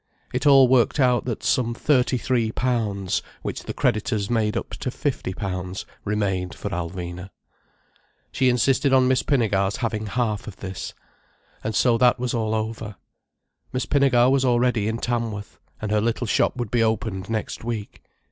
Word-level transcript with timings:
It 0.33 0.47
all 0.47 0.67
worked 0.67 0.99
out 0.99 1.25
that 1.25 1.43
some 1.43 1.75
thirty 1.75 2.17
three 2.17 2.51
pounds, 2.51 3.21
which 3.43 3.65
the 3.65 3.71
creditors 3.75 4.31
made 4.31 4.57
up 4.57 4.71
to 4.79 4.89
fifty 4.89 5.31
pounds, 5.31 5.85
remained 6.03 6.55
for 6.55 6.71
Alvina. 6.71 7.29
She 8.31 8.49
insisted 8.49 8.93
on 8.93 9.07
Miss 9.07 9.21
Pinnegar's 9.21 9.75
having 9.75 10.07
half 10.07 10.47
of 10.47 10.55
this. 10.55 10.95
And 11.63 11.75
so 11.75 11.99
that 11.99 12.17
was 12.17 12.33
all 12.33 12.55
over. 12.55 12.95
Miss 13.71 13.85
Pinnegar 13.85 14.31
was 14.31 14.43
already 14.43 14.87
in 14.87 14.97
Tamworth, 14.97 15.59
and 15.79 15.91
her 15.91 16.01
little 16.01 16.25
shop 16.25 16.57
would 16.57 16.71
be 16.71 16.81
opened 16.81 17.29
next 17.29 17.63
week. 17.63 18.01